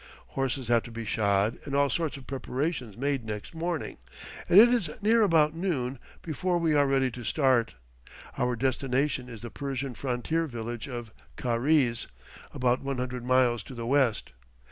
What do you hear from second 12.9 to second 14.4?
hundred miles to the west.